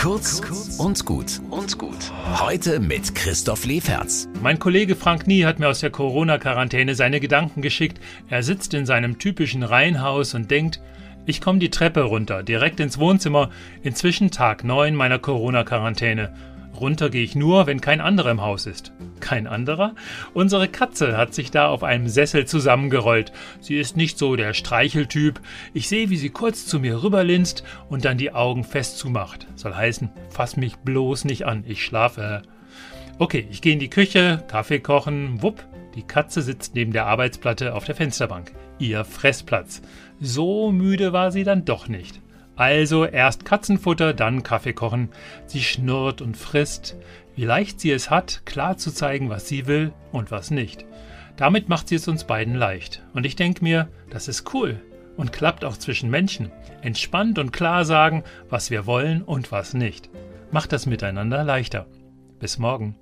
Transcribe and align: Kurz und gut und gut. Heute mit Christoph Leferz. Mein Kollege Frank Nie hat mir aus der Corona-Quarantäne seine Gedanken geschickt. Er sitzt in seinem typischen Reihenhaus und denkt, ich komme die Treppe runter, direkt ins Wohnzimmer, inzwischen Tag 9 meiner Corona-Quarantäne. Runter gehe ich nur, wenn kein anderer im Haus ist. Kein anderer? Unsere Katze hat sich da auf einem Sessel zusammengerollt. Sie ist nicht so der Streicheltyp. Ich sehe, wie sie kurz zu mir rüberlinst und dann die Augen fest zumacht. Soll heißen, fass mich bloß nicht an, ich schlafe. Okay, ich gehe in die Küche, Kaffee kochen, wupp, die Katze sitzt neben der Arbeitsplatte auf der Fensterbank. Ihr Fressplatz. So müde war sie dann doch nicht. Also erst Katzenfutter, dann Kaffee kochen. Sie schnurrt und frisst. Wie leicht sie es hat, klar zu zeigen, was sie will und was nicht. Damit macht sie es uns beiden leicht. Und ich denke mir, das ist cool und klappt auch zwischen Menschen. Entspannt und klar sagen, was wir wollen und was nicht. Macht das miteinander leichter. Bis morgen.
Kurz 0.00 0.40
und 0.78 1.04
gut 1.04 1.42
und 1.50 1.76
gut. 1.76 2.10
Heute 2.40 2.80
mit 2.80 3.14
Christoph 3.14 3.66
Leferz. 3.66 4.30
Mein 4.40 4.58
Kollege 4.58 4.96
Frank 4.96 5.26
Nie 5.26 5.44
hat 5.44 5.58
mir 5.58 5.68
aus 5.68 5.80
der 5.80 5.90
Corona-Quarantäne 5.90 6.94
seine 6.94 7.20
Gedanken 7.20 7.60
geschickt. 7.60 8.00
Er 8.30 8.42
sitzt 8.42 8.72
in 8.72 8.86
seinem 8.86 9.18
typischen 9.18 9.62
Reihenhaus 9.62 10.32
und 10.32 10.50
denkt, 10.50 10.80
ich 11.26 11.42
komme 11.42 11.58
die 11.58 11.68
Treppe 11.68 12.00
runter, 12.04 12.42
direkt 12.42 12.80
ins 12.80 12.96
Wohnzimmer, 12.96 13.50
inzwischen 13.82 14.30
Tag 14.30 14.64
9 14.64 14.94
meiner 14.94 15.18
Corona-Quarantäne. 15.18 16.32
Runter 16.78 17.10
gehe 17.10 17.24
ich 17.24 17.34
nur, 17.34 17.66
wenn 17.66 17.80
kein 17.80 18.00
anderer 18.00 18.30
im 18.30 18.42
Haus 18.42 18.66
ist. 18.66 18.92
Kein 19.20 19.46
anderer? 19.46 19.94
Unsere 20.34 20.68
Katze 20.68 21.16
hat 21.16 21.34
sich 21.34 21.50
da 21.50 21.68
auf 21.68 21.82
einem 21.82 22.08
Sessel 22.08 22.46
zusammengerollt. 22.46 23.32
Sie 23.60 23.76
ist 23.78 23.96
nicht 23.96 24.18
so 24.18 24.36
der 24.36 24.54
Streicheltyp. 24.54 25.40
Ich 25.74 25.88
sehe, 25.88 26.10
wie 26.10 26.16
sie 26.16 26.30
kurz 26.30 26.66
zu 26.66 26.80
mir 26.80 27.02
rüberlinst 27.02 27.64
und 27.88 28.04
dann 28.04 28.18
die 28.18 28.32
Augen 28.32 28.64
fest 28.64 28.98
zumacht. 28.98 29.46
Soll 29.56 29.74
heißen, 29.74 30.10
fass 30.30 30.56
mich 30.56 30.76
bloß 30.76 31.24
nicht 31.24 31.46
an, 31.46 31.64
ich 31.66 31.84
schlafe. 31.84 32.42
Okay, 33.18 33.46
ich 33.50 33.60
gehe 33.60 33.74
in 33.74 33.78
die 33.78 33.90
Küche, 33.90 34.42
Kaffee 34.48 34.80
kochen, 34.80 35.42
wupp, 35.42 35.64
die 35.94 36.02
Katze 36.02 36.40
sitzt 36.40 36.74
neben 36.74 36.92
der 36.92 37.06
Arbeitsplatte 37.06 37.74
auf 37.74 37.84
der 37.84 37.94
Fensterbank. 37.94 38.52
Ihr 38.78 39.04
Fressplatz. 39.04 39.82
So 40.20 40.70
müde 40.70 41.12
war 41.12 41.32
sie 41.32 41.44
dann 41.44 41.64
doch 41.64 41.88
nicht. 41.88 42.20
Also 42.60 43.06
erst 43.06 43.46
Katzenfutter, 43.46 44.12
dann 44.12 44.42
Kaffee 44.42 44.74
kochen. 44.74 45.08
Sie 45.46 45.62
schnurrt 45.62 46.20
und 46.20 46.36
frisst. 46.36 46.94
Wie 47.34 47.46
leicht 47.46 47.80
sie 47.80 47.90
es 47.90 48.10
hat, 48.10 48.42
klar 48.44 48.76
zu 48.76 48.92
zeigen, 48.92 49.30
was 49.30 49.48
sie 49.48 49.66
will 49.66 49.94
und 50.12 50.30
was 50.30 50.50
nicht. 50.50 50.84
Damit 51.38 51.70
macht 51.70 51.88
sie 51.88 51.94
es 51.94 52.06
uns 52.06 52.24
beiden 52.24 52.54
leicht. 52.54 53.02
Und 53.14 53.24
ich 53.24 53.34
denke 53.34 53.64
mir, 53.64 53.88
das 54.10 54.28
ist 54.28 54.52
cool 54.52 54.78
und 55.16 55.32
klappt 55.32 55.64
auch 55.64 55.78
zwischen 55.78 56.10
Menschen. 56.10 56.52
Entspannt 56.82 57.38
und 57.38 57.50
klar 57.50 57.86
sagen, 57.86 58.24
was 58.50 58.70
wir 58.70 58.84
wollen 58.84 59.22
und 59.22 59.50
was 59.52 59.72
nicht. 59.72 60.10
Macht 60.50 60.72
das 60.72 60.84
miteinander 60.84 61.44
leichter. 61.44 61.86
Bis 62.40 62.58
morgen. 62.58 62.94